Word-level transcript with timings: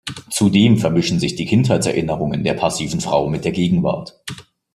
Zudem 0.31 0.77
vermischen 0.79 1.19
sich 1.19 1.35
die 1.35 1.45
Kindheitserinnerungen 1.45 2.43
der 2.43 2.55
passiven 2.55 3.01
Frau 3.01 3.29
mit 3.29 3.45
der 3.45 3.51
Gegenwart. 3.51 4.19